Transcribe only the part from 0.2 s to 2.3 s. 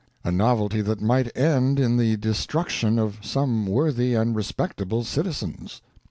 A novelty that might end in the